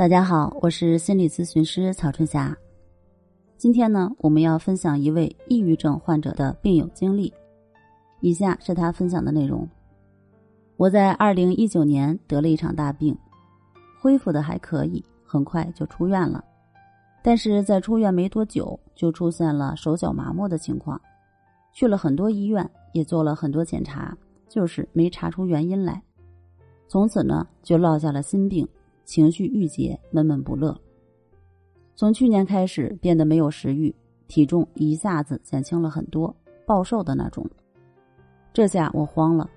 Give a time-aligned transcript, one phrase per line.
[0.00, 2.56] 大家好，我是心理咨询师曹春霞。
[3.58, 7.30] 今天呢，我们要分享一位抑郁症患者的病友经历。
[8.20, 9.68] 以下是他分享的内容：
[10.78, 13.14] 我在二零一九年得了一场大病，
[14.00, 16.42] 恢复的还可以，很快就出院了。
[17.22, 20.98] 但是在出院没多久，就出现了手脚麻木的情况，
[21.74, 24.16] 去了很多医院，也做了很多检查，
[24.48, 26.02] 就是没查出原因来。
[26.88, 28.66] 从此呢，就落下了心病。
[29.10, 30.72] 情绪郁结，闷闷不乐。
[31.96, 33.92] 从去年开始，变得没有食欲，
[34.28, 36.32] 体重一下子减轻了很多，
[36.64, 37.44] 暴瘦的那种。
[38.52, 39.50] 这下我慌了，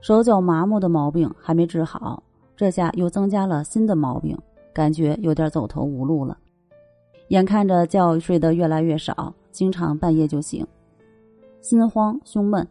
[0.00, 2.20] 手脚麻木的毛病还没治好，
[2.56, 4.36] 这下又增加了新的毛病，
[4.74, 6.36] 感觉有点走投无路了。
[7.28, 10.66] 眼看着觉睡得越来越少，经常半夜就醒，
[11.60, 12.66] 心慌胸闷，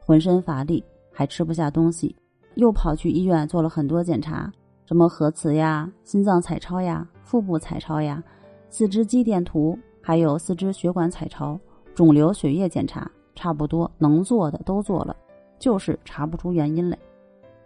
[0.00, 0.82] 浑身乏力，
[1.12, 2.16] 还吃不下东西，
[2.56, 4.52] 又跑去医院做了很多检查。
[4.88, 8.24] 什么核磁呀、心脏彩超呀、腹部彩超呀、
[8.70, 11.60] 四肢肌电图，还有四肢血管彩超、
[11.94, 15.14] 肿瘤血液检查，差不多能做的都做了，
[15.58, 16.98] 就是查不出原因来。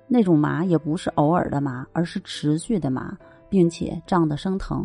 [0.09, 3.17] 那种麻也不是偶尔的麻，而是持续的麻，
[3.49, 4.85] 并且胀得生疼。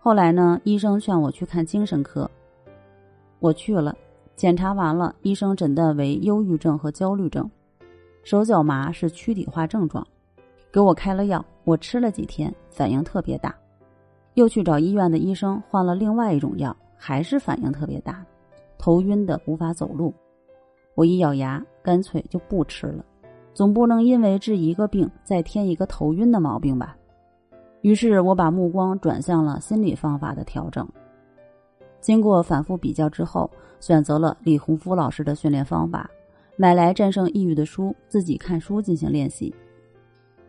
[0.00, 2.28] 后来呢，医生劝我去看精神科，
[3.38, 3.96] 我去了，
[4.34, 7.48] 检查完了，医生诊断为忧郁症和焦虑症，
[8.24, 10.04] 手脚麻是躯体化症状。
[10.74, 13.54] 给我开了药，我吃了几天，反应特别大，
[14.34, 18.26] 又去找医院的医生换了另外一种药，还是反应特别大，
[18.76, 20.12] 头晕的无法走路。
[20.96, 23.04] 我一咬牙，干脆就不吃了，
[23.52, 26.96] 总不能因为治一个病再添一个头晕的毛病吧。
[27.82, 30.84] 于是我把目光转向了心理方法的调整。
[32.00, 36.10] 经过反复比较之后，选择了李洪福老师的训练方法，
[36.56, 39.54] 买来战胜抑郁的书，自己看书进行练习。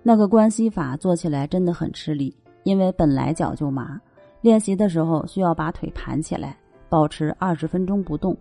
[0.07, 3.99] 那个关系法做起来真的很吃力，因为本来脚就麻，
[4.41, 6.55] 练习的时候需要把腿盘起来，
[6.87, 8.38] 保持二十分钟不动，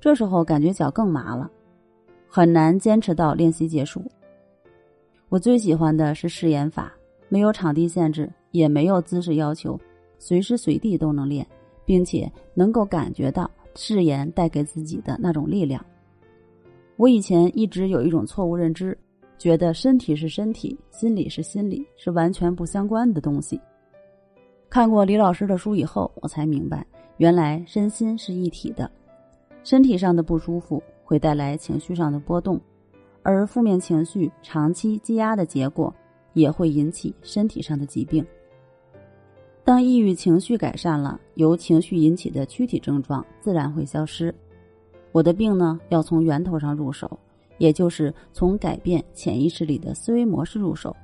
[0.00, 1.50] 这时候感觉脚更麻了，
[2.28, 4.00] 很难坚持到练习结束。
[5.28, 6.92] 我最喜欢的是试演法，
[7.28, 9.76] 没有场地限制，也没有姿势要求，
[10.16, 11.44] 随时随地都能练，
[11.84, 15.84] 并且能够感觉到誓言带给自己的那种力量。
[16.96, 18.96] 我以前一直有一种错误认知。
[19.40, 23.58] 觉得身体是身体，心理是心理，是完全不相关的东西。
[24.68, 26.86] 看过李老师的书以后，我才明白，
[27.16, 28.88] 原来身心是一体的。
[29.64, 32.60] 身体上的不舒服会带来情绪上的波动，
[33.22, 35.92] 而负面情绪长期积压的结果，
[36.34, 38.22] 也会引起身体上的疾病。
[39.64, 44.34] 当抑郁情绪改善了，由情绪引起的躯体症状自然会消失。
[45.12, 47.18] 我的病呢，要从源头上入手。
[47.60, 50.96] 也就是从改变潜意识里的思维模式入手，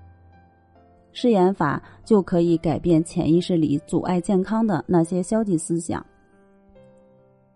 [1.13, 6.05] 誓言法就可以改变潜意识里阻碍健康的那些消极思想。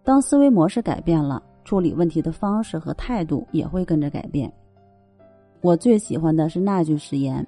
[0.05, 4.53] 当思维模式改变了，处理问题的方式和态度也会跟着改变。
[5.62, 7.47] 我最喜欢的是那句誓言：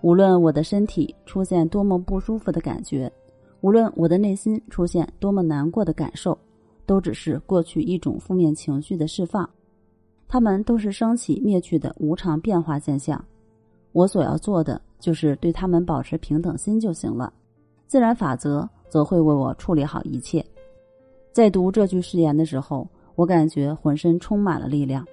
[0.00, 3.12] 无论我的身体出现多么不舒服的感觉，
[3.60, 6.38] 无论我的内心出现多么难过的感受，
[6.86, 9.48] 都只是过去一种负面情绪的释放。
[10.32, 13.22] 他们都是升起灭去的无常变化现象，
[13.90, 17.32] 我所要做的就是对他们保持平等心就行了，
[17.88, 20.44] 自然法则则会为我处理好一切。
[21.32, 22.86] 在读这句誓言的时候，
[23.16, 25.04] 我感觉浑身充满了力量。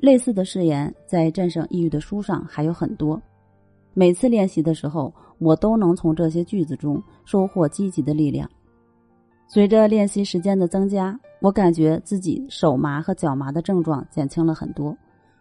[0.00, 3.22] 类似的誓言在战胜抑郁的书上还有很多，
[3.94, 8.50] 每次练习的时候，我都能从这些句子中收获积极的力量。
[9.46, 11.16] 随着练习时间的增加。
[11.40, 14.96] 我感觉自己手麻和脚麻的症状减轻了很多，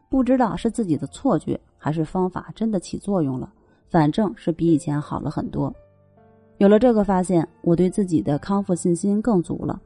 [0.09, 3.51] 不知道是自己的错觉还是方法真的起作用了，
[3.89, 5.73] 反正是比以前好了很多。
[6.57, 9.81] 有了这个发现，我对自己的康复信心更足了。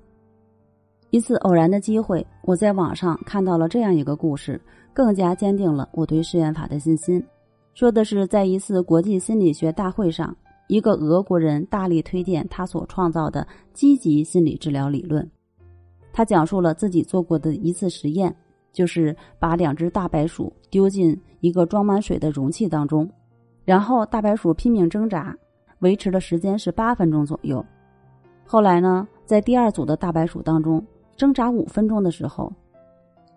[1.11, 4.61] 一次偶然的机会，我在网上看到了这样一个故事，
[4.93, 7.23] 更加坚定了我对试验法的信心。
[7.73, 10.35] 说的是在一次国际心理学大会上，
[10.67, 15.27] 一个俄国人大力推荐他所创造的积极心理治疗理论。
[16.11, 18.35] 他讲述了自己做过的一次实验，
[18.71, 23.09] 就是把两只大白鼠丢进一个装满水的容器当中，
[23.65, 25.35] 然后大白鼠拼命挣扎，
[25.79, 27.63] 维持的时间是八分钟左右。
[28.45, 30.83] 后来呢，在第二组的大白鼠当中，
[31.15, 32.51] 挣扎五分钟的时候，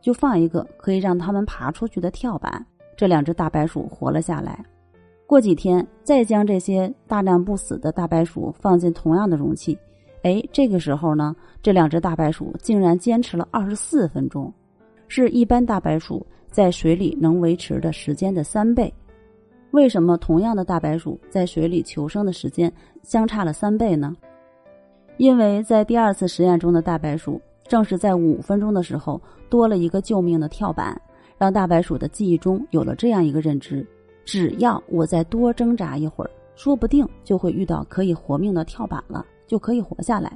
[0.01, 2.65] 就放一个可以让它们爬出去的跳板，
[2.97, 4.65] 这两只大白鼠活了下来。
[5.27, 9.79] 过几天，再将这些大难不死的大白鼠放进同样的容器。
[10.23, 14.53] 哎，这个时候呢，这两只大白鼠竟然坚持了二十四分钟，
[15.09, 18.93] 是一般大白鼠在水里能维持的时间的三倍。
[19.73, 22.73] 为什么同样的大白鼠在水里求生的时间
[23.03, 24.15] 相差了三倍呢？
[25.17, 31.01] 因为在第二次实验中的大白鼠，正是在五分钟的时候多了一个救命的跳板，
[31.37, 33.87] 让大白鼠的记忆中有了这样一个认知：
[34.25, 40.33] 只要我再多挣扎一会儿，说不定就会遇到可以活命的跳板了，就可以活下来。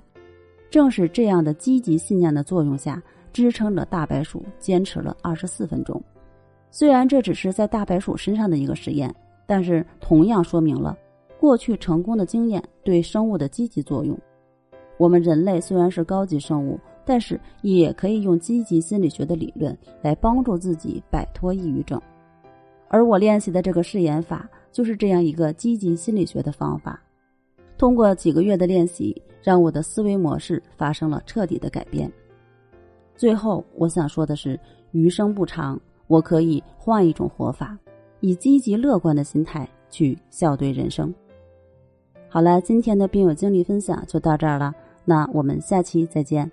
[0.68, 3.02] 正是这样的积极信念的作用下，
[3.32, 5.98] 支撑着大白鼠坚持了二十四分钟。
[6.70, 9.10] 虽然这只是在大白鼠身上的一个实验，
[9.46, 10.94] 但是同样说明了
[11.40, 14.14] 过去成功的经验对生物的积极作用。
[14.98, 21.98] 我们人类虽然是高级生物，但是也可以用积极心理学的理论来帮助自己摆脱抑郁症。
[22.88, 27.00] 而我练习的这个试验法就是这样一个积极心理学的方法。
[27.78, 32.10] 通过几个月的练习，让我的思维模式发生了彻底的改变。
[33.14, 34.58] 最后，我想说的是，
[34.92, 37.78] 余生不长，我可以换一种活法，
[38.20, 41.14] 以积极乐观的心态去笑对人生。
[42.28, 44.74] 好了，今天的病友经历分享就到这儿了。
[45.04, 46.50] 那我们下期再见。